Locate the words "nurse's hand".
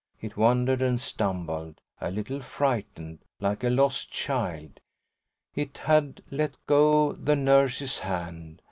7.35-8.57